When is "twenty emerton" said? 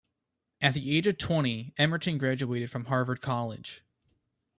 1.19-2.17